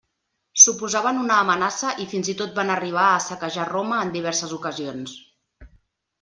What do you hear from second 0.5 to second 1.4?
Suposaven una